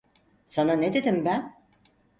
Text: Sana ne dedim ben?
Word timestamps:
Sana 0.45 0.73
ne 0.73 0.93
dedim 0.93 1.25
ben? 1.25 1.57